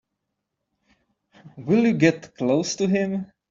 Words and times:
Will 1.57 1.85
you 1.85 1.93
get 1.93 2.33
close 2.35 2.75
to 2.77 2.87
him? 2.87 3.31